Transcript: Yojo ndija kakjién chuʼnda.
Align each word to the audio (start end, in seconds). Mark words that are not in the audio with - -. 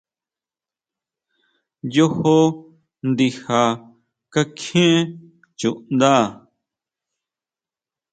Yojo 1.93 2.37
ndija 3.09 3.59
kakjién 4.33 4.99
chuʼnda. 5.59 6.11